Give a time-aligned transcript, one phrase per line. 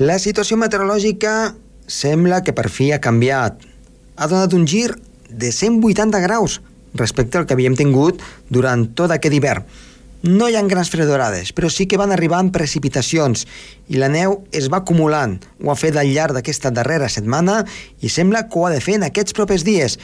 [0.00, 1.30] La situació meteorològica
[1.84, 3.58] sembla que per fi ha canviat.
[4.16, 4.94] Ha donat un gir
[5.28, 6.54] de 180 graus
[6.96, 9.66] respecte al que havíem tingut durant tot aquest hivern.
[10.24, 13.44] No hi ha grans fredorades, però sí que van arribant precipitacions
[13.92, 15.34] i la neu es va acumulant.
[15.60, 17.58] Ho ha fet al llarg d'aquesta darrera setmana
[18.00, 19.98] i sembla que ho ha de fer en aquests propers dies.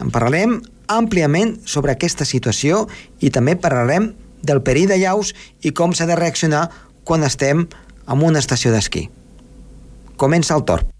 [0.00, 2.86] En parlarem àmpliament sobre aquesta situació
[3.20, 6.70] i també parlarem del perill de llaus i com s'ha de reaccionar
[7.04, 9.10] quan estem en una estació d'esquí.
[10.16, 10.95] Comença el torn.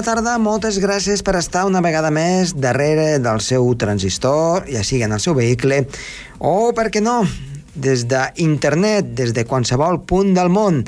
[0.00, 5.02] Bona tarda, moltes gràcies per estar una vegada més darrere del seu transistor, ja sigui
[5.04, 5.82] en el seu vehicle,
[6.40, 7.18] o, per què no,
[7.76, 10.80] des d'internet, des de qualsevol punt del món.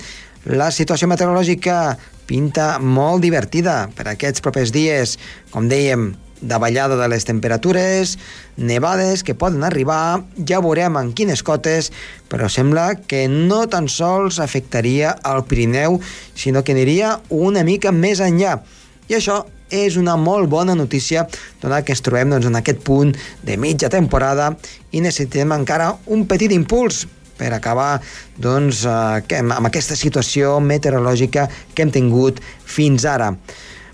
[0.49, 1.77] La situació meteorològica
[2.25, 5.19] pinta molt divertida per aquests propers dies,
[5.53, 8.17] com dèiem, davallada de les temperatures,
[8.57, 11.93] nevades que poden arribar, ja veurem en quines cotes,
[12.33, 16.01] però sembla que no tan sols afectaria al Pirineu,
[16.33, 18.63] sinó que aniria una mica més enllà.
[19.09, 21.25] I això és una molt bona notícia,
[21.63, 24.53] donat que ens trobem doncs, en aquest punt de mitja temporada
[24.93, 27.07] i necessitem encara un petit impuls
[27.39, 27.97] per acabar
[28.37, 33.33] doncs, eh, amb aquesta situació meteorològica que hem tingut fins ara.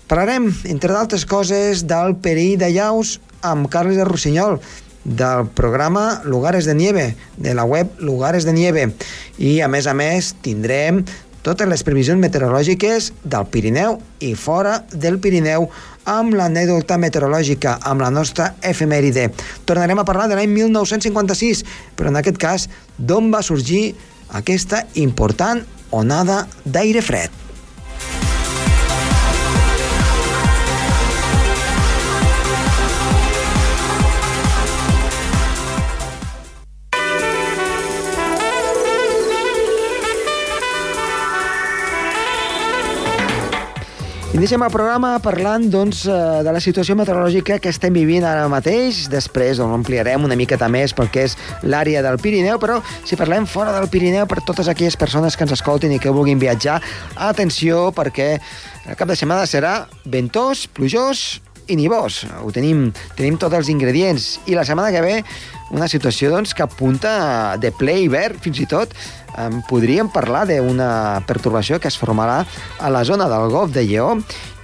[0.09, 4.59] Parlarem, entre d'altres coses, del perill de llaus amb Carles de Rossinyol,
[5.05, 8.89] del programa Lugares de Nieve, de la web Lugares de Nieve.
[9.37, 11.03] I, a més a més, tindrem
[11.45, 15.69] totes les previsions meteorològiques del Pirineu i fora del Pirineu
[16.09, 19.29] amb l'anèdota meteorològica, amb la nostra efemèride.
[19.65, 23.93] Tornarem a parlar de l'any 1956, però en aquest cas, d'on va sorgir
[24.35, 27.48] aquesta important onada d'aire fred.
[44.39, 46.13] Iniciem el programa parlant doncs, eh,
[46.45, 49.01] de la situació meteorològica que estem vivint ara mateix.
[49.11, 51.35] Després doncs, ampliarem una miqueta més pel que és
[51.67, 55.57] l'àrea del Pirineu, però si parlem fora del Pirineu, per totes aquelles persones que ens
[55.57, 56.79] escoltin i que vulguin viatjar,
[57.17, 58.29] atenció, perquè
[58.87, 59.73] el cap de setmana serà
[60.05, 62.23] ventós, plujós i nivós.
[62.39, 64.37] Ho tenim, tenim tots els ingredients.
[64.47, 65.17] I la setmana que ve
[65.71, 68.93] una situació doncs, que apunta de ple hivern, fins i tot.
[69.69, 72.41] Podríem parlar d'una pertorbació que es formarà
[72.79, 74.17] a la zona del Golf de Lleó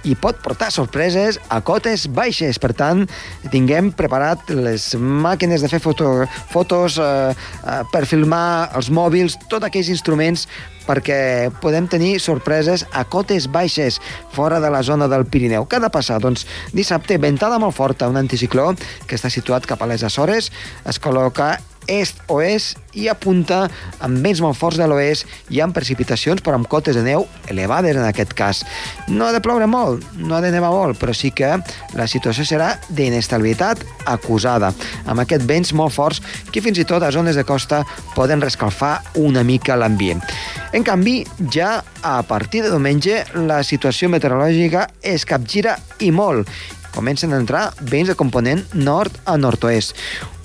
[0.06, 2.60] i pot portar sorpreses a cotes baixes.
[2.62, 3.04] Per tant,
[3.52, 6.12] tinguem preparat les màquines de fer foto,
[6.52, 10.46] fotos eh, eh, per filmar els mòbils, tots aquells instruments
[10.86, 13.98] perquè podem tenir sorpreses a cotes baixes
[14.34, 15.66] fora de la zona del Pirineu.
[15.66, 16.20] Què ha de passar?
[16.22, 16.46] Doncs
[16.76, 18.72] dissabte, ventada molt forta, un anticicló
[19.06, 20.52] que està situat cap a les Açores,
[20.86, 21.56] es col·loca
[21.86, 23.66] est-oest i apunta
[24.04, 27.96] amb vents molt forts de l'oest i amb precipitacions però amb cotes de neu elevades
[27.96, 28.62] en aquest cas.
[29.08, 31.52] No ha de ploure molt, no ha de nevar molt, però sí que
[31.96, 34.72] la situació serà d'inestabilitat acusada,
[35.06, 37.82] amb aquests vents molt forts que fins i tot a zones de costa
[38.14, 40.24] poden rescalfar una mica l'ambient.
[40.76, 41.20] En canvi,
[41.52, 46.48] ja a partir de diumenge la situació meteorològica es capgira i molt
[46.96, 49.92] comencen a entrar vents de component nord a nord-oest.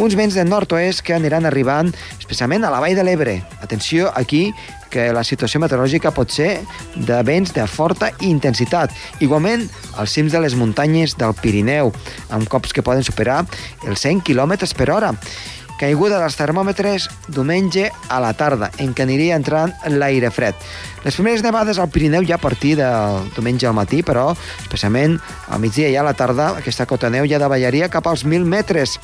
[0.04, 3.40] Uns vents de nord-oest que aniran arribant especialment a la vall de l'Ebre.
[3.64, 4.50] Atenció aquí,
[4.92, 6.50] que la situació meteorològica pot ser
[7.08, 8.92] de vents de forta intensitat.
[9.24, 9.64] Igualment,
[9.96, 11.94] als cims de les muntanyes del Pirineu,
[12.30, 13.46] amb cops que poden superar
[13.88, 15.16] els 100 km per hora.
[15.82, 20.54] Caiguda dels termòmetres diumenge a la tarda, en què aniria entrant l'aire fred.
[21.02, 24.28] Les primeres nevades al Pirineu ja a partir del diumenge al matí, però
[24.62, 25.18] especialment
[25.50, 29.00] al migdia i a la tarda aquesta cota neu ja davallaria cap als 1.000 metres.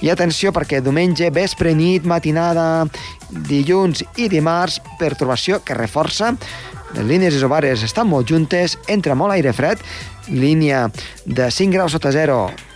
[0.00, 2.86] I atenció perquè diumenge, vespre, nit, matinada,
[3.28, 6.32] dilluns i dimarts, pertorbació que reforça
[6.94, 9.80] les línies isobàries estan molt juntes, entra molt aire fred,
[10.30, 10.86] línia
[11.26, 12.14] de 5 graus sota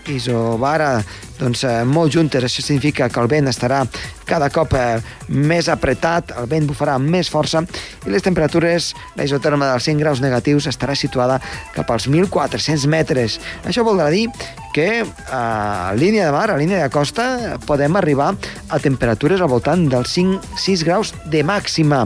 [0.09, 1.05] zero isobara
[1.39, 2.43] doncs, eh, molt juntes.
[2.45, 3.85] Això significa que el vent estarà
[4.27, 7.63] cada cop eh, més apretat, el vent bufarà amb més força
[8.07, 11.39] i les temperatures, la isoterma dels 100 graus negatius estarà situada
[11.75, 13.39] cap als 1.400 metres.
[13.65, 14.27] Això voldrà dir
[14.75, 18.35] que a línia de mar, a línia de costa, podem arribar
[18.69, 22.05] a temperatures al voltant dels 5-6 graus de màxima.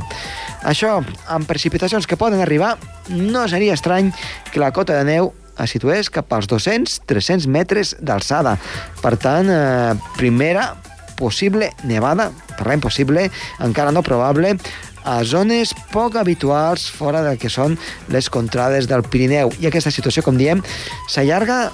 [0.63, 2.77] Això, amb precipitacions que poden arribar,
[3.11, 4.13] no seria estrany
[4.53, 8.57] que la cota de neu es situés cap als 200-300 metres d'alçada.
[9.03, 10.73] Per tant, eh, primera
[11.19, 13.29] possible nevada, parlem possible,
[13.61, 14.57] encara no probable,
[15.05, 17.75] a zones poc habituals fora del que són
[18.15, 19.51] les contrades del Pirineu.
[19.59, 20.63] I aquesta situació, com diem,
[21.11, 21.73] s'allarga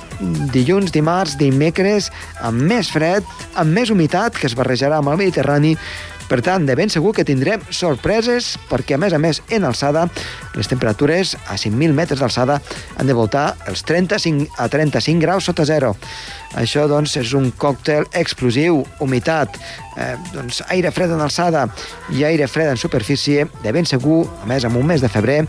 [0.54, 2.10] dilluns, dimarts, dimecres,
[2.40, 5.76] amb més fred, amb més humitat, que es barrejarà amb el Mediterrani,
[6.28, 10.04] per tant, de ben segur que tindrem sorpreses perquè, a més a més, en alçada,
[10.54, 12.58] les temperatures a 5.000 metres d'alçada
[12.96, 15.94] han de voltar els 35 a 35 graus sota zero.
[16.56, 19.56] Això, doncs, és un còctel explosiu, humitat,
[19.96, 21.66] eh, doncs, aire fred en alçada
[22.12, 25.42] i aire fred en superfície, de ben segur, a més, en un mes de febrer,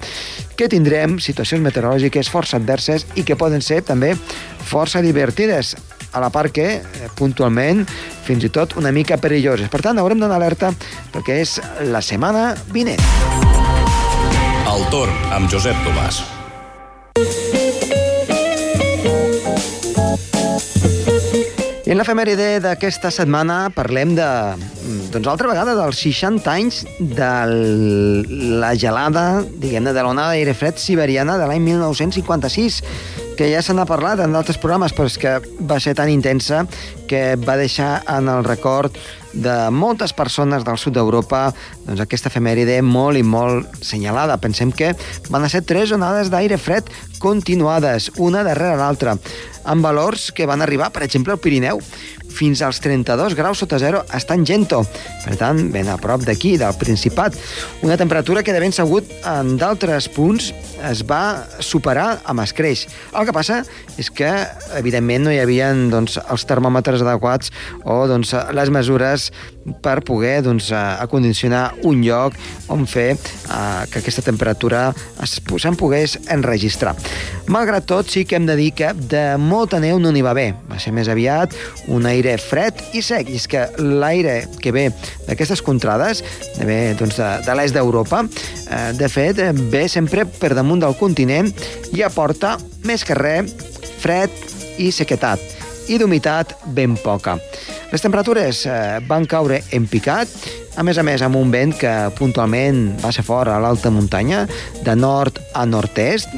[0.55, 4.15] que tindrem situacions meteorològiques força adverses i que poden ser també
[4.67, 5.75] força divertides
[6.11, 7.85] a la part que, eh, puntualment,
[8.29, 9.71] fins i tot una mica perilloses.
[9.73, 10.69] Per tant, haurem d'anar alerta
[11.13, 11.57] perquè és
[11.89, 13.01] la setmana vinent.
[14.69, 16.21] El torn amb Josep Tomàs.
[21.89, 24.27] I en l'efemèride d'aquesta setmana parlem de,
[25.09, 27.29] doncs altra vegada, dels 60 anys de
[28.61, 32.77] la gelada, diguem-ne, de l'onada d'aire fred siberiana de l'any 1956
[33.39, 36.65] que ja se n'ha parlat en d'altres programes, però és que va ser tan intensa
[37.07, 38.97] que va deixar en el record
[39.31, 41.45] de moltes persones del sud d'Europa
[41.85, 44.35] doncs aquesta efemèride molt i molt senyalada.
[44.43, 44.91] Pensem que
[45.31, 46.91] van ser tres onades d'aire fred
[47.23, 49.15] continuades, una darrere l'altra,
[49.63, 51.79] amb valors que van arribar, per exemple, al Pirineu
[52.33, 54.83] fins als 32 graus sota zero estan Gento.
[55.25, 57.35] Per tant, ben a prop d'aquí, del Principat.
[57.83, 60.51] Una temperatura que de ben segut en d'altres punts
[60.89, 62.85] es va superar amb escreix.
[63.11, 63.61] El que passa
[63.99, 64.29] és que,
[64.79, 67.51] evidentment, no hi havia doncs, els termòmetres adequats
[67.83, 69.29] o doncs, les mesures
[69.83, 72.35] per poder doncs, acondicionar un lloc
[72.71, 74.89] on fer eh, que aquesta temperatura
[75.25, 76.95] se'n pogués enregistrar.
[77.49, 80.51] Malgrat tot, sí que hem de dir que de molta neu no n'hi va bé.
[80.69, 81.55] Va ser més aviat
[81.89, 83.29] un aire fred i sec.
[83.29, 84.89] I és que l'aire que ve
[85.27, 86.23] d'aquestes contrades,
[86.57, 88.23] de ve doncs, de, de l'est d'Europa,
[88.69, 89.41] eh, de fet,
[89.73, 91.51] ve sempre per damunt del continent
[91.95, 93.51] i aporta més que res
[93.99, 94.31] fred
[94.79, 95.41] i sequetat
[95.89, 97.37] i d'humitat ben poca.
[97.89, 100.29] Les temperatures eh, van caure en picat,
[100.77, 104.45] a més a més amb un vent que puntualment va ser fort a l'alta muntanya,
[104.85, 106.29] de nord a nord-est,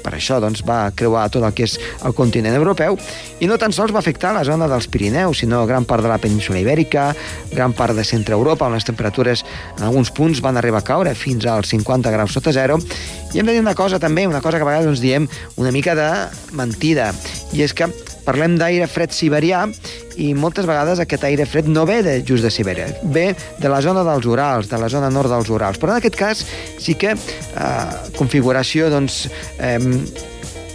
[0.00, 1.76] per això doncs, va creuar tot el que és
[2.06, 2.96] el continent europeu
[3.40, 6.20] i no tan sols va afectar la zona dels Pirineus, sinó gran part de la
[6.22, 7.10] península Ibèrica,
[7.52, 9.44] gran part de centre Europa, on les temperatures
[9.78, 12.78] en alguns punts van arribar a caure fins als 50 graus sota zero.
[13.34, 15.74] I hem de dir una cosa també, una cosa que a vegades ens diem una
[15.74, 16.10] mica de
[16.56, 17.12] mentida,
[17.52, 17.90] i és que
[18.24, 19.66] parlem d'aire fred siberià
[20.20, 23.80] i moltes vegades aquest aire fred no ve de just de Sibèria, ve de la
[23.84, 25.80] zona dels Urals, de la zona nord dels Urals.
[25.80, 26.44] Però en aquest cas
[26.78, 27.78] sí que eh,
[28.18, 29.24] configuració doncs,
[29.58, 29.78] eh,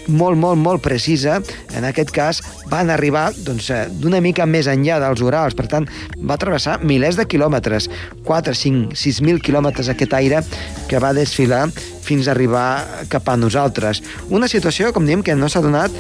[0.08, 1.40] molt, molt, molt precisa.
[1.76, 5.88] En aquest cas van arribar doncs, eh, d'una mica més enllà dels Urals, per tant,
[6.18, 7.90] va travessar milers de quilòmetres,
[8.26, 10.44] 4, 5, 6.000 quilòmetres aquest aire
[10.90, 11.68] que va desfilar
[12.06, 14.04] fins a arribar cap a nosaltres.
[14.30, 15.92] Una situació, com diem, que no s'ha donat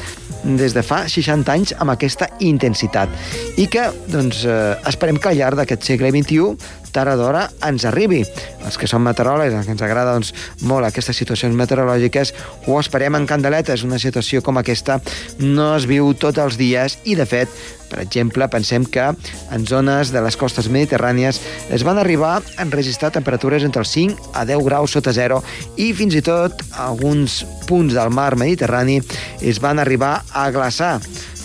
[0.46, 3.10] des de fa 60 anys amb aquesta intensitat.
[3.58, 7.86] I que doncs, eh, esperem que al llarg d'aquest segle XXI tard o d'hora ens
[7.86, 8.24] arribi.
[8.66, 10.32] Els que som meteoròlegs, que ens agrada doncs,
[10.64, 12.34] molt aquestes situacions meteorològiques,
[12.66, 13.84] ho esperem en candeletes.
[13.84, 15.02] Una situació com aquesta
[15.44, 17.52] no es viu tots els dies i, de fet,
[17.90, 19.06] per exemple, pensem que
[19.54, 21.40] en zones de les costes mediterrànies
[21.76, 25.42] es van arribar a enregistrar temperatures entre els 5 a 10 graus sota zero
[25.78, 29.00] i fins i tot alguns punts del mar Mediterrani
[29.42, 30.98] es van arribar a glaçar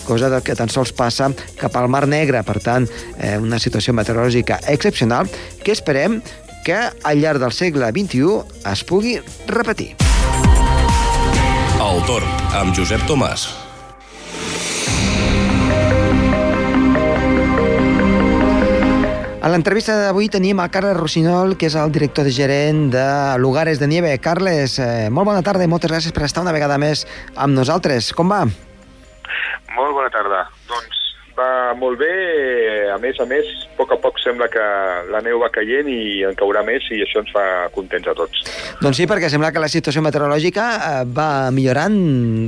[0.05, 2.43] cosa que tan sols passa cap al Mar Negre.
[2.43, 5.29] Per tant, eh, una situació meteorològica excepcional
[5.63, 6.21] que esperem
[6.65, 9.17] que al llarg del segle XXI es pugui
[9.47, 9.95] repetir.
[11.81, 13.49] El torn amb Josep Tomàs.
[19.41, 23.05] A l'entrevista d'avui tenim a Carles Rossinyol, que és el director de gerent de
[23.41, 24.11] Lugares de Nieve.
[24.21, 28.13] Carles, eh, molt bona tarda i moltes gràcies per estar una vegada més amb nosaltres.
[28.13, 28.45] Com va?
[29.75, 30.43] Molt bona tarda.
[30.69, 31.00] Doncs
[31.41, 32.13] va molt bé,
[32.93, 34.63] a més a més, a poc a poc sembla que
[35.11, 37.43] la neu va caient i en caurà més i això ens fa
[37.75, 38.43] contents a tots.
[38.81, 41.97] Doncs sí, perquè sembla que la situació meteorològica eh, va millorant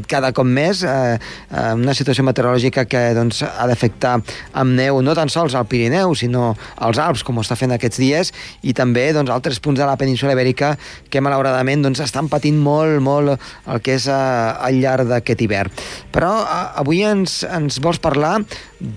[0.10, 4.16] cada cop més, eh, eh, una situació meteorològica que doncs, ha d'afectar
[4.62, 8.02] amb neu no tan sols al Pirineu, sinó als Alps, com ho està fent aquests
[8.02, 10.76] dies, i també doncs, altres punts de la península ibèrica
[11.10, 15.84] que malauradament doncs, estan patint molt, molt el que és eh, al llarg d'aquest hivern.
[16.14, 18.40] Però eh, avui ens, ens vols parlar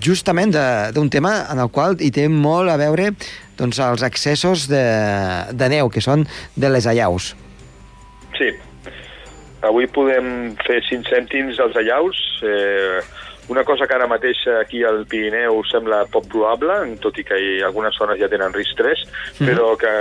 [0.03, 3.11] justament d'un tema en el qual hi té molt a veure
[3.57, 4.85] doncs, els accessos de,
[5.57, 7.33] de neu, que són de les allaus.
[8.37, 8.51] Sí.
[9.65, 12.19] Avui podem fer 5 cèntims als allaus.
[12.45, 12.99] Eh,
[13.47, 17.51] una cosa que ara mateix aquí al Pirineu sembla poc probable, tot i que hi,
[17.63, 19.03] algunes zones ja tenen risc 3,
[19.39, 19.47] mm.
[19.47, 19.93] però que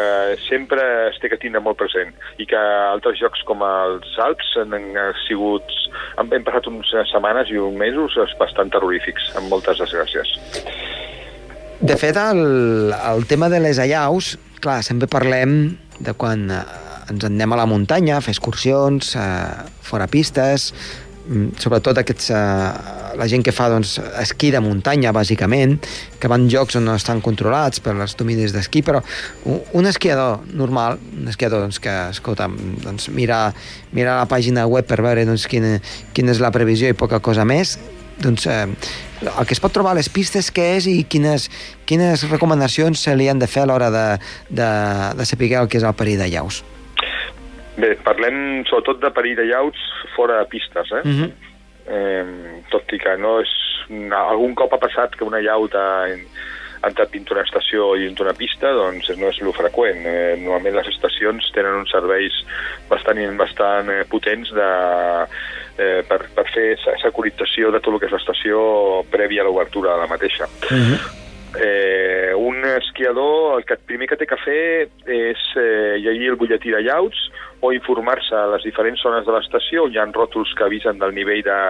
[0.46, 2.14] sempre es té que tindre molt present.
[2.42, 5.74] I que altres llocs com els Alps han, han sigut...
[6.20, 10.34] Han, hem passat unes setmanes i uns mesos bastant terrorífics, amb moltes desgràcies.
[11.80, 14.34] De fet, el, el tema de les allaus,
[14.64, 16.62] clar, sempre parlem de quan eh,
[17.12, 20.72] ens en anem a la muntanya a fer excursions, eh, fora pistes,
[21.58, 25.78] sobretot aquests, eh, la gent que fa doncs, esquí de muntanya, bàsicament,
[26.20, 29.02] que van llocs on no estan controlats per les dominis d'esquí, però
[29.44, 32.48] un, un esquiador normal, un esquiador doncs, que, escolta,
[32.84, 33.50] doncs, mira,
[33.96, 35.76] mira la pàgina web per veure doncs, quina,
[36.14, 37.76] quina és la previsió i poca cosa més,
[38.22, 38.66] doncs, eh,
[39.26, 41.50] el que es pot trobar a les pistes què és i quines,
[41.88, 44.06] quines recomanacions se li han de fer a l'hora de,
[44.48, 44.70] de,
[45.16, 46.62] de saber el que és el perill de llaus.
[47.76, 49.80] Bé, parlem sobretot de perill de llaus
[50.14, 51.02] fora de pistes, eh?
[51.04, 51.30] Uh -huh.
[51.86, 52.24] eh
[52.70, 53.52] tot i que no és...
[54.10, 56.16] Algun cop ha passat que una llau t'ha
[56.82, 60.06] entrat dins una estació i dins una pista, doncs no és lo freqüent.
[60.06, 62.32] Eh, normalment les estacions tenen uns serveis
[62.88, 64.70] bastant, bastant eh, potents de,
[65.78, 70.00] eh, per, per fer securització de tot el que és l'estació prèvia a l'obertura de
[70.00, 70.48] la mateixa.
[70.70, 71.25] Uh -huh.
[71.60, 76.74] Eh, un esquiador el que primer que té que fer és eh, llegir el butlletí
[76.74, 77.20] de llauts
[77.60, 81.14] o informar-se a les diferents zones de l'estació on hi ha ròtols que avisen del
[81.16, 81.60] nivell de,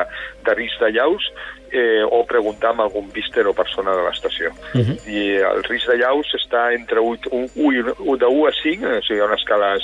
[0.47, 1.29] de risc de llaus
[1.71, 4.51] eh, o preguntar amb algun píster o persona de l'estació.
[4.75, 4.97] Uh -huh.
[5.07, 9.03] I el risc de llaus està entre 8, 1, 1, de 1 a 5, o
[9.03, 9.81] sigui, hi ha una escala de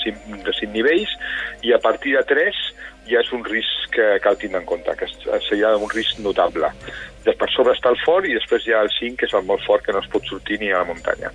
[0.61, 1.11] 5 nivells,
[1.63, 2.55] i a partir de 3
[3.09, 5.09] ja és un risc que cal tindre en compte, que
[5.49, 6.71] seria un risc notable.
[7.25, 9.65] Per sobre està el fort i després hi ha el 5, que és el molt
[9.67, 11.33] fort, que no es pot sortir ni a la muntanya.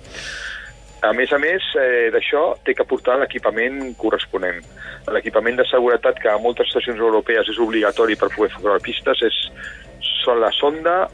[1.06, 4.58] A més a més eh, d'això, té que portar l'equipament corresponent.
[5.14, 9.38] L'equipament de seguretat que a moltes estacions europees és obligatori per poder fer pistes és
[10.24, 11.04] són la sonda,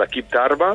[0.00, 0.72] l'equip d'arba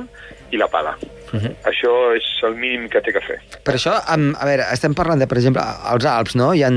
[0.54, 0.94] i la pala.
[1.32, 1.52] Uh -huh.
[1.64, 3.40] Això és el mínim que té que fer.
[3.64, 6.54] Per això, amb, a veure, estem parlant de, per exemple, als Alps, no?
[6.54, 6.72] Hi ha,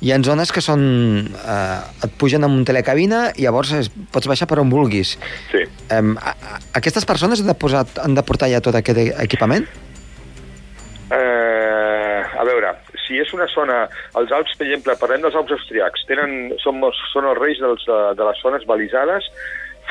[0.00, 1.28] hi ha zones que són...
[1.28, 5.18] Eh, et pugen amb un telecabina i llavors es, pots baixar per on vulguis.
[5.50, 5.62] Sí.
[5.90, 9.66] Eh, a, a, aquestes persones han de, posar, han de portar ja tot aquest equipament?
[11.10, 12.74] Eh, a veure,
[13.06, 13.88] si és una zona...
[14.16, 16.80] Els Alps, per exemple, parlem dels Alps austríacs, tenen, són,
[17.12, 19.26] són els reis dels, de, de les zones balisades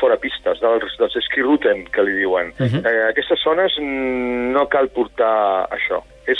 [0.00, 2.54] fora pistes, dels, dels ski routen, que li diuen.
[2.58, 2.80] Uh -huh.
[2.86, 6.02] eh, aquestes zones no cal portar això.
[6.26, 6.38] És,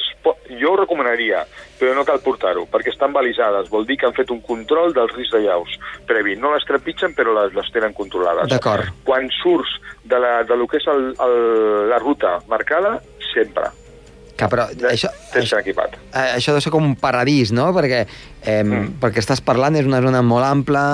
[0.61, 1.45] jo ho recomanaria,
[1.79, 3.71] però no cal portar-ho, perquè estan balisades.
[3.71, 6.37] Vol dir que han fet un control dels riscs de llaus previ.
[6.37, 8.49] No les trepitgen, però les, les tenen controlades.
[8.49, 8.85] D'acord.
[9.05, 13.00] Quan surts de, la, de lo que és el, el, la ruta marcada,
[13.33, 13.71] sempre.
[14.40, 15.97] Que, però això, això, equipat.
[16.11, 17.70] Eh, això deu ser com un paradís, no?
[17.76, 18.04] Perquè,
[18.42, 18.99] eh, mm.
[19.02, 20.85] perquè estàs parlant, és una zona molt ampla,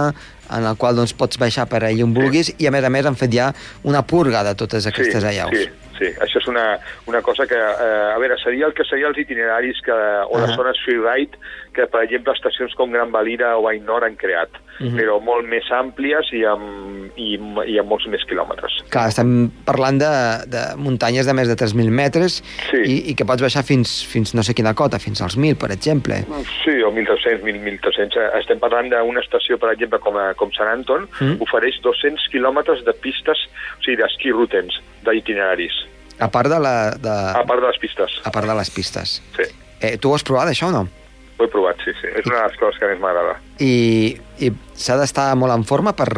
[0.50, 2.56] en el qual doncs, pots baixar per allà on vulguis, sí.
[2.62, 3.50] i a més a més han fet ja
[3.86, 5.56] una purga de totes aquestes sí, allaus.
[5.56, 6.66] Sí, sí, això és una,
[7.10, 10.50] una cosa que, eh, a veure, seria el que seria els itineraris que, o les
[10.50, 10.56] uh -huh.
[10.56, 11.38] zones freeride
[11.76, 14.96] que, per exemple, estacions com Gran Valira o Ainor han creat, uh -huh.
[14.96, 17.36] però molt més àmplies i amb, i,
[17.72, 18.72] i amb molts més quilòmetres.
[18.90, 20.12] Clar, estem parlant de,
[20.48, 22.80] de muntanyes de més de 3.000 metres sí.
[22.84, 25.70] i, i que pots baixar fins, fins no sé quina cota, fins als 1.000, per
[25.70, 26.24] exemple.
[26.64, 28.38] Sí, o 1.300, 1.300.
[28.40, 31.36] Estem parlant d'una estació, per exemple, com, a, com Sant Anton, uh -huh.
[31.40, 33.38] ofereix 200 quilòmetres de pistes,
[33.78, 35.86] o sigui, d'esquí rutens, d'itineraris.
[36.18, 36.96] A part de la...
[36.96, 37.10] De...
[37.10, 38.20] A part de les pistes.
[38.24, 39.22] A part de les pistes.
[39.36, 39.44] Sí.
[39.80, 40.88] Eh, tu ho has provat, això, o no?
[41.36, 42.08] Ho he provat, sí, sí.
[42.08, 43.36] És una de les coses que més m'agrada.
[43.60, 46.08] I, i s'ha d'estar molt en forma per,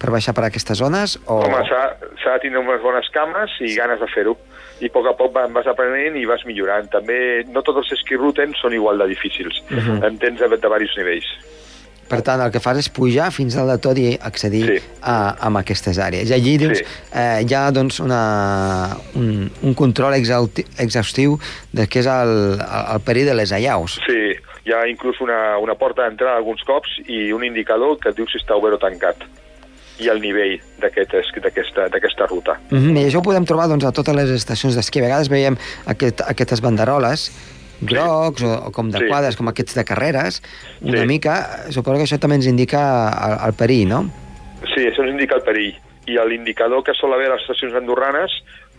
[0.00, 1.18] per baixar per aquestes zones?
[1.26, 1.42] O...
[1.44, 4.36] Home, s'ha de tindre unes bones cames i ganes de fer-ho.
[4.82, 6.88] I a poc a poc vas aprenent i vas millorant.
[6.92, 7.18] També
[7.50, 9.60] no tots els esquí routens són igual de difícils.
[9.70, 10.00] Uh -huh.
[10.08, 11.28] En tens de, de diversos nivells.
[12.08, 14.76] Per tant, el que fas és pujar fins dalt de tot i accedir sí.
[15.00, 16.30] a, a aquestes àrees.
[16.30, 16.84] I allí doncs, sí.
[17.12, 21.38] eh, hi ha doncs, una, un, un control exhaustiu
[21.72, 23.96] de què és el, el, el perill de les allaus.
[24.04, 28.16] Sí, hi ha inclús una, una porta d'entrada alguns cops i un indicador que et
[28.16, 29.26] diu si està obert o tancat
[30.02, 32.58] i el nivell d'aquesta aquest, ruta.
[32.70, 32.98] Mm -hmm.
[32.98, 34.98] I això ho podem trobar doncs, a totes les estacions d'esquí.
[34.98, 35.56] A vegades veiem
[35.86, 37.30] aquest, aquestes banderoles
[37.80, 38.46] grocs sí.
[38.46, 39.06] o, o com de sí.
[39.06, 40.42] quadres, com aquests de carreres,
[40.80, 41.06] una sí.
[41.06, 41.34] mica,
[41.70, 42.80] suposo que això també ens indica
[43.26, 44.10] el, el perill, no?
[44.74, 45.74] Sí, això ens indica el perill.
[46.06, 48.30] I l'indicador que sol haver a les estacions andorranes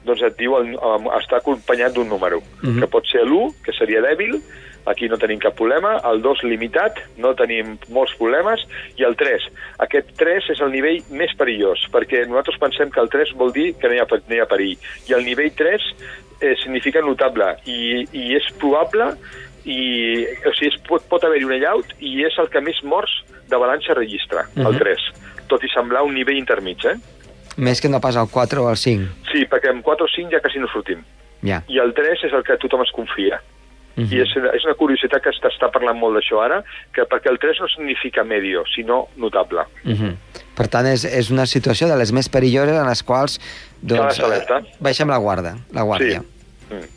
[0.05, 0.75] doncs et diu, el,
[1.17, 2.79] està acompanyat d'un número, uh -huh.
[2.79, 4.41] que pot ser l'1, que seria dèbil,
[4.85, 8.61] aquí no tenim cap problema, el 2 limitat, no tenim molts problemes,
[8.97, 9.47] i el 3,
[9.85, 13.73] aquest 3 és el nivell més perillós, perquè nosaltres pensem que el 3 vol dir
[13.79, 14.77] que no hi ha, no hi ha perill,
[15.09, 15.89] i el nivell 3
[16.41, 19.11] eh, significa notable, i, i és probable,
[19.65, 23.11] i, o sigui, es pot, pot haver-hi un allaut, i és el que més morts
[23.49, 24.67] de balança registra, Mhm.
[24.67, 25.09] el 3,
[25.47, 26.95] tot i semblar un nivell intermig, eh?
[27.57, 29.05] Més que no pas el 4 o el 5.
[29.31, 31.03] Sí, perquè amb 4 o 5 ja quasi no sortim.
[31.41, 31.61] Ja.
[31.69, 33.39] I el 3 és el que tothom es confia.
[33.95, 34.11] Mhm.
[34.11, 36.61] I és, és una curiositat que s'està parlant molt d'això ara,
[36.93, 39.65] que perquè el 3 no significa medio, sinó notable.
[39.83, 40.15] Mhm.
[40.55, 43.39] Per tant, és, és una situació de les més perilloses en les quals
[43.81, 46.21] doncs, eh, baixem la guarda, la guàrdia.
[46.21, 46.75] Sí.
[46.75, 46.91] Mm.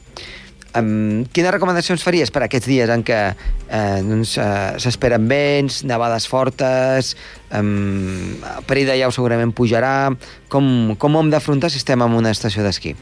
[0.78, 6.28] Um, quines recomanacions faries per aquests dies en què eh, doncs, eh, s'esperen vents, nevades
[6.28, 7.14] fortes,
[7.56, 8.36] um,
[8.68, 10.12] de llau segurament pujarà...
[10.48, 12.94] Com, com ho hem d'afrontar si estem en una estació d'esquí?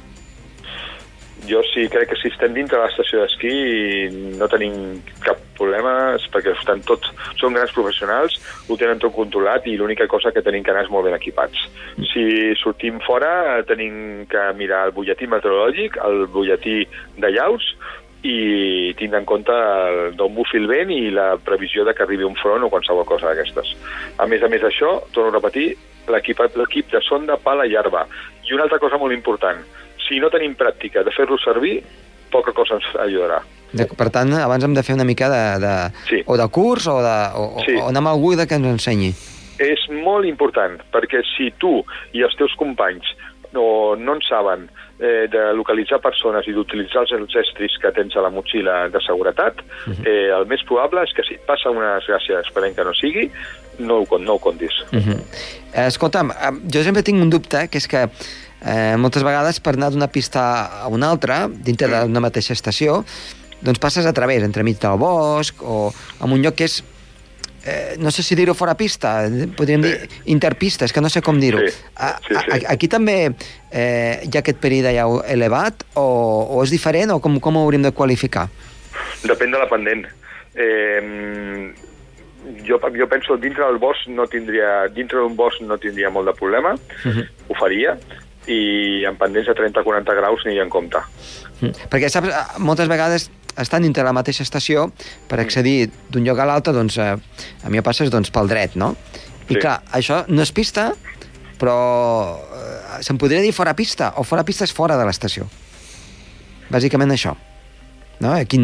[1.47, 6.53] Jo sí crec que si estem dintre de l'estació d'esquí no tenim cap problema, perquè
[6.53, 7.11] estan tots,
[7.41, 8.37] són grans professionals,
[8.69, 11.67] ho tenen tot controlat i l'única cosa que tenim que anar és molt ben equipats.
[12.13, 12.27] Si
[12.61, 16.83] sortim fora tenim que mirar el butlletí meteorològic, el butlletí
[17.23, 17.73] de llaus
[18.27, 19.55] i tindre en compte
[20.19, 23.31] d'on bufi el vent i la previsió de que arribi un front o qualsevol cosa
[23.31, 23.75] d'aquestes.
[24.19, 25.77] A més a més d'això, torno a repetir,
[26.11, 28.07] l'equip de sonda, pala i arba.
[28.47, 29.63] I una altra cosa molt important,
[30.09, 31.81] si no tenim pràctica de fer-lo servir,
[32.33, 33.41] poca cosa ens ajudarà.
[33.77, 35.75] De, per tant, abans hem de fer una mica de, de,
[36.09, 36.23] Sí.
[36.27, 37.75] o de curs o, de, o, Sí.
[37.77, 39.13] o anar amb algú que ens ensenyi.
[39.59, 41.81] És molt important, perquè si tu
[42.13, 43.07] i els teus companys
[43.53, 44.69] no, no en saben
[45.01, 49.01] eh, de localitzar persones i d'utilitzar els, els estris que tens a la motxilla de
[49.01, 49.63] seguretat,
[50.05, 53.31] eh, el més probable és que si et passa una desgràcia, esperem que no sigui,
[53.79, 54.73] no ho, no ho contis.
[54.93, 55.21] Uh -huh.
[55.87, 58.09] Escolta'm, eh, jo sempre tinc un dubte, que és que
[58.65, 63.05] eh, moltes vegades per anar d'una pista a una altra, dintre d'una mateixa estació,
[63.61, 66.83] doncs passes a través, entremig del bosc, o en un lloc que és
[67.67, 69.89] eh, no sé si dir-ho fora pista, eh, podríem Sí.
[69.89, 71.59] dir interpista, és que no sé com dir-ho.
[71.59, 71.73] Sí,
[72.29, 72.65] sí, sí.
[72.69, 73.35] Aquí també
[73.73, 77.57] eh, hi ha aquest perill de llau elevat, o, o és diferent, o com, com
[77.57, 78.49] ho hauríem de qualificar?
[79.25, 80.07] Depèn de la pendent.
[80.55, 81.73] Eh,
[82.67, 86.35] jo, jo penso dintre del bosc no tindria, dintre d'un bosc no tindria molt de
[86.39, 86.75] problema,
[87.49, 87.97] ho faria,
[88.47, 91.01] i en pendents de 30-40 graus ni en compte.
[91.61, 91.89] Mm.
[91.91, 94.91] Perquè, saps, eh, moltes vegades estan dintre la mateixa estació,
[95.29, 97.17] per accedir d'un lloc a l'altre, doncs, eh,
[97.65, 98.95] a mi passes doncs, pel dret, no?
[99.49, 99.61] I Sí.
[99.61, 100.93] clar, això no és pista,
[101.59, 105.47] però eh, se'n podria dir fora pista, o fora pista és fora de l'estació.
[106.69, 107.37] Bàsicament això.
[108.21, 108.33] No?
[108.33, 108.59] Aquí,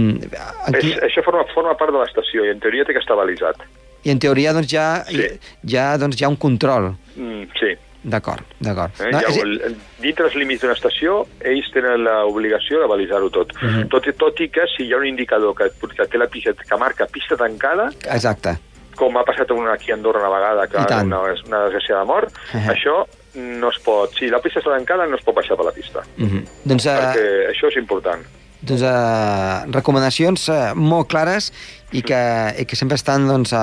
[0.67, 3.57] aquí, És, això forma, forma part de l'estació i en teoria té que estar balisat.
[4.05, 5.27] I en teoria doncs, ja, Sí.
[5.65, 6.95] ja, doncs, hi ha un control.
[7.17, 7.75] Mm, sí.
[8.03, 8.91] D'acord, d'acord.
[8.99, 9.11] Eh?
[9.13, 13.53] No, ja, és, dintre els límits d'una estació, ells tenen l'obligació de balisar-ho tot.
[13.63, 13.87] Mhm.
[13.93, 14.09] tot.
[14.19, 17.07] Tot i que si hi ha un indicador que, que té la pista, que marca
[17.07, 18.57] pista tancada, exacte.
[18.97, 22.35] com ha passat una aquí a Andorra una vegada, que una, una desgràcia de mort,
[22.55, 22.67] Eh.
[22.75, 24.13] això no es pot...
[24.19, 26.03] Si la pista està tancada, no es pot baixar per la pista.
[26.19, 26.43] Uh -huh.
[26.65, 28.21] Doncs, eh, Perquè això és important.
[28.63, 31.51] Doncs, eh, recomanacions eh, molt clares
[31.93, 32.19] i que,
[32.63, 33.63] i que sempre estan doncs, a,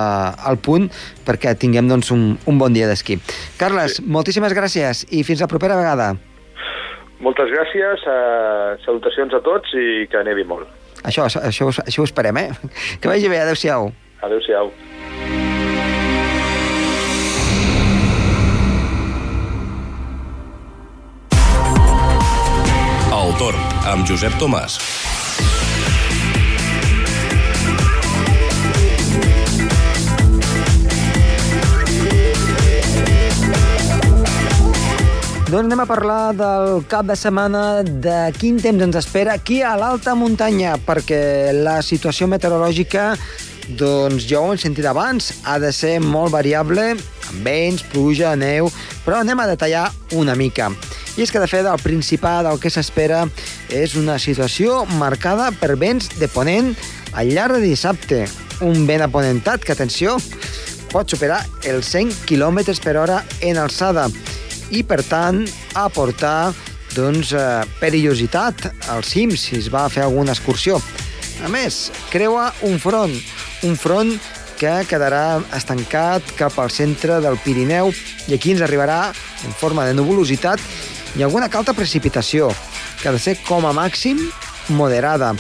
[0.50, 0.90] al punt
[1.26, 3.18] perquè tinguem doncs, un, un bon dia d'esquí.
[3.58, 4.06] Carles, sí.
[4.06, 6.14] moltíssimes gràcies i fins la propera vegada.
[7.20, 10.70] Moltes gràcies, eh, salutacions a tots i que nevi molt.
[11.04, 11.70] Això, això, això,
[12.04, 12.50] ho- esperem, eh?
[13.00, 13.92] Que vagi bé, adeu-siau.
[14.24, 14.72] Adéu-siau.
[23.20, 24.80] El torn amb Josep Tomàs.
[35.50, 39.72] Doncs anem a parlar del cap de setmana, de quin temps ens espera aquí a
[39.82, 43.15] l'alta muntanya, perquè la situació meteorològica,
[43.80, 46.92] doncs ja ho hem sentit abans, ha de ser molt variable,
[47.32, 48.70] amb vents, pluja, neu,
[49.02, 50.70] però anem a detallar una mica.
[51.18, 53.26] I és que, de fet, el principal del que s'espera
[53.70, 56.74] és una situació marcada per vents de ponent
[57.14, 58.24] al llarg de dissabte.
[58.66, 60.18] Un vent aponentat que, atenció,
[60.90, 64.10] pot superar els 100 km per hora en alçada
[64.70, 65.46] i, per tant,
[65.78, 66.52] aportar
[66.96, 70.82] doncs, eh, perillositat als cims si es va fer alguna excursió.
[71.46, 73.14] A més, creua un front,
[73.64, 74.12] un front
[74.60, 77.94] que quedarà estancat cap al centre del Pirineu
[78.28, 79.14] i aquí ens arribarà
[79.48, 80.60] en forma de nuvolositat
[81.16, 82.52] i alguna calta precipitació,
[83.02, 84.20] que ha de ser com a màxim
[84.70, 85.34] moderada.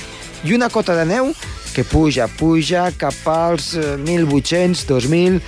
[0.43, 1.33] I una cota de neu
[1.73, 5.41] que puja, puja cap als eh, 1.800, 2.000,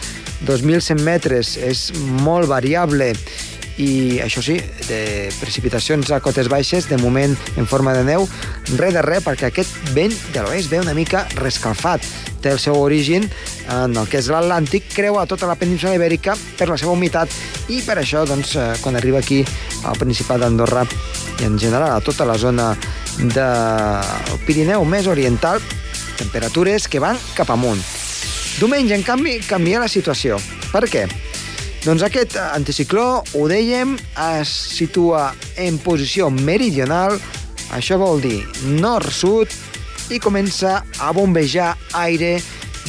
[0.48, 1.56] 2.100 metres.
[1.58, 1.90] És
[2.24, 3.14] molt variable
[3.82, 8.28] i això sí, de precipitacions a cotes baixes, de moment en forma de neu,
[8.78, 12.06] res de res, perquè aquest vent de l'oest ve una mica rescalfat.
[12.42, 13.28] Té el seu origen
[13.72, 17.34] en el que és l'Atlàntic, creua tota la península ibèrica per la seva humitat
[17.70, 19.44] i per això, doncs, eh, quan arriba aquí
[19.86, 20.86] al Principat d'Andorra
[21.42, 22.72] i en general a tota la zona
[23.18, 25.60] del Pirineu més oriental,
[26.20, 27.82] temperatures que van cap amunt.
[28.60, 30.38] Diumenge, en canvi, canvia la situació.
[30.72, 31.08] Per què?
[31.82, 33.96] Doncs aquest anticicló, ho dèiem,
[34.38, 37.18] es situa en posició meridional,
[37.74, 38.44] això vol dir
[38.78, 39.50] nord-sud,
[40.12, 42.36] i comença a bombejar aire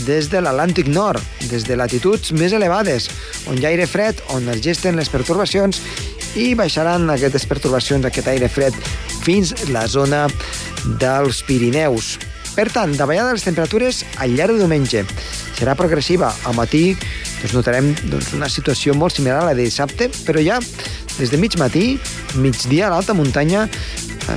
[0.04, 3.08] des de l'Atlàntic Nord, des de latituds més elevades,
[3.46, 5.80] on hi ha aire fred, on es gesten les pertorbacions
[6.38, 8.76] i baixaran aquestes pertorbacions, aquest aire fred,
[9.22, 10.26] fins la zona
[11.00, 12.16] dels Pirineus.
[12.52, 15.04] Per tant, davallada de les temperatures al llarg de diumenge.
[15.56, 16.32] Serà progressiva.
[16.44, 16.90] Al matí
[17.42, 20.58] doncs notarem doncs, una situació molt similar a la de dissabte, però ja
[21.18, 21.98] des de mig matí,
[22.40, 23.66] migdia a l'alta muntanya,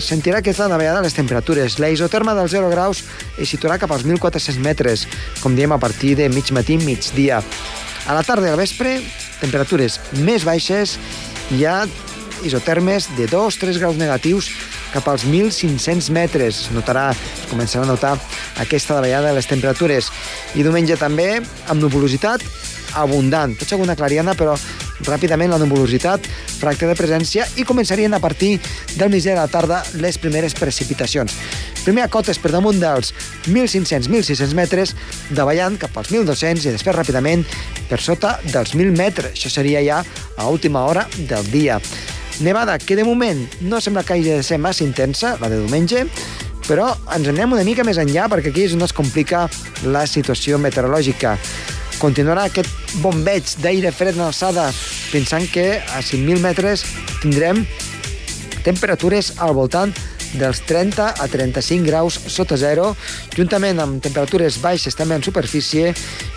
[0.03, 1.77] sentirà aquesta davallada de les temperatures.
[1.79, 3.03] La isoterma dels 0 graus
[3.37, 5.05] es situarà cap als 1.400 metres,
[5.43, 7.41] com diem a partir de mig matí, migdia.
[8.05, 8.99] A la tarda i al vespre,
[9.41, 10.97] temperatures més baixes,
[11.51, 11.83] hi ha
[12.45, 14.49] isotermes de 2-3 graus negatius
[14.93, 16.61] cap als 1.500 metres.
[16.65, 18.13] Es notarà, es començarà a notar
[18.63, 20.09] aquesta davallada de les temperatures.
[20.55, 22.43] I diumenge també, amb nuvolositat,
[22.95, 23.55] abundant.
[23.59, 24.55] Pot ser alguna clariana, però
[25.05, 28.55] ràpidament la nuvolositat fracta de presència i començarien a partir
[28.95, 31.35] del mig de la tarda les primeres precipitacions.
[31.85, 33.11] Primer a cotes per damunt dels
[33.45, 34.95] 1.500-1.600 metres,
[35.29, 37.45] davallant cap als 1.200 i després ràpidament
[37.89, 39.37] per sota dels 1.000 metres.
[39.37, 41.77] Això seria ja a última hora del dia.
[42.41, 46.07] Nevada, que de moment no sembla que hagi de ser massa intensa, la de diumenge,
[46.65, 49.45] però ens anem una mica més enllà perquè aquí és on es complica
[49.85, 51.37] la situació meteorològica
[51.99, 54.67] continuarà aquest bombeig d'aire fred en alçada,
[55.11, 56.83] pensant que a 5.000 metres
[57.21, 57.63] tindrem
[58.65, 59.93] temperatures al voltant
[60.39, 62.93] dels 30 a 35 graus sota zero,
[63.35, 65.93] juntament amb temperatures baixes també en superfície,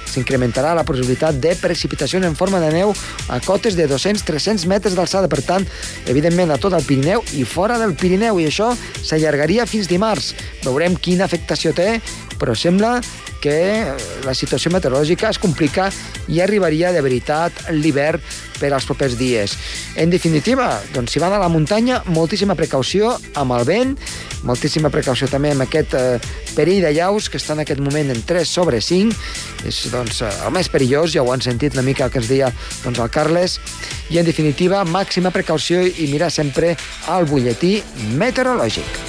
[0.08, 2.94] s'incrementarà la possibilitat de precipitació en forma de neu
[3.28, 5.66] a cotes de 200-300 metres d'alçada, per tant,
[6.08, 10.32] evidentment a tot el Pirineu i fora del Pirineu, i això s'allargaria fins dimarts.
[10.64, 11.98] Veurem quina afectació té,
[12.38, 12.98] però sembla
[13.42, 13.56] que
[14.24, 15.88] la situació meteorològica es complica
[16.28, 18.22] i arribaria de veritat l'hivern
[18.58, 19.54] per als propers dies.
[19.96, 23.94] En definitiva, doncs, si van a la muntanya, moltíssima precaució amb el vent,
[24.46, 26.18] moltíssima precaució també amb aquest eh,
[26.56, 29.14] perill de llaus que està en aquest moment en 3 sobre 5,
[29.68, 32.30] és doncs, eh, el més perillós, ja ho han sentit una mica el que ens
[32.30, 32.50] deia
[32.84, 33.58] doncs, el Carles,
[34.10, 36.74] i en definitiva, màxima precaució i mirar sempre
[37.06, 37.78] al butlletí
[38.18, 39.07] meteorològic.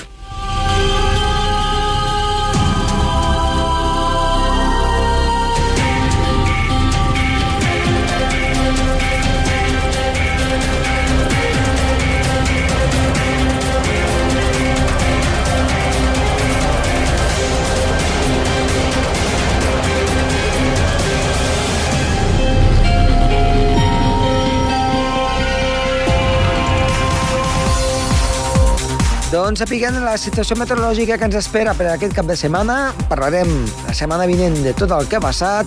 [29.50, 32.92] Doncs sapiguem la situació meteorològica que ens espera per aquest cap de setmana.
[33.10, 33.50] Parlarem
[33.88, 35.66] la setmana vinent de tot el que ha passat.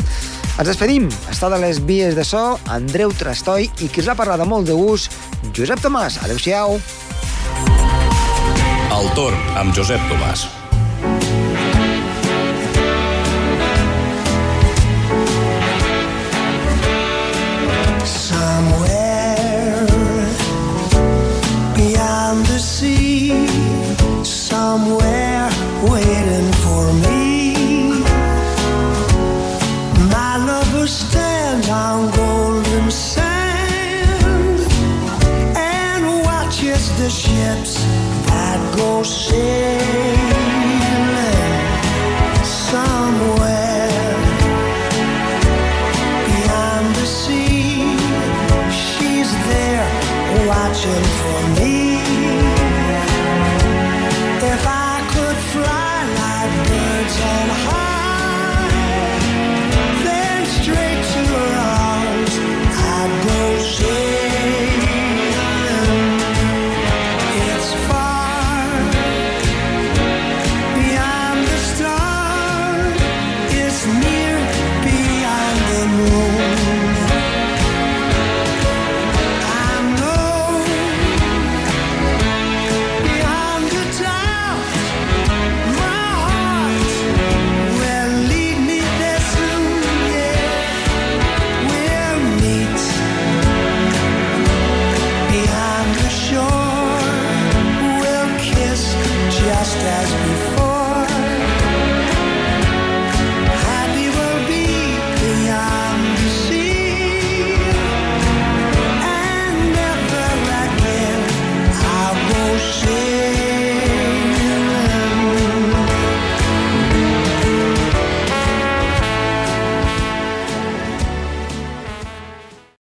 [0.53, 1.11] Ens despedim.
[1.33, 4.71] Està de les vies de so Andreu Trastoi i qui us ha parlat de molt
[4.71, 5.11] de gust,
[5.51, 6.23] Josep Tomàs.
[6.23, 6.79] Adéu-siau.
[9.03, 10.47] El torn amb Josep Tomàs.
[24.73, 25.51] Somewhere
[25.91, 28.01] waiting for me.
[30.15, 34.61] My lover stands on golden sand
[35.55, 37.75] and watches the ships
[38.29, 39.82] that go sailing